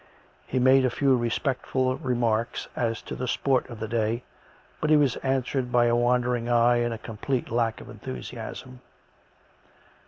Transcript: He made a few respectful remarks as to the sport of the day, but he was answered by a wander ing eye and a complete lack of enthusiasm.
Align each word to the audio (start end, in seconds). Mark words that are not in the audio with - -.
He 0.47 0.57
made 0.57 0.83
a 0.83 0.89
few 0.89 1.15
respectful 1.15 1.95
remarks 1.97 2.67
as 2.75 3.03
to 3.03 3.13
the 3.15 3.27
sport 3.27 3.69
of 3.69 3.79
the 3.79 3.87
day, 3.87 4.23
but 4.79 4.89
he 4.89 4.97
was 4.97 5.15
answered 5.17 5.71
by 5.71 5.85
a 5.85 5.95
wander 5.95 6.35
ing 6.35 6.49
eye 6.49 6.77
and 6.77 6.91
a 6.91 6.97
complete 6.97 7.51
lack 7.51 7.79
of 7.79 7.87
enthusiasm. 7.87 8.81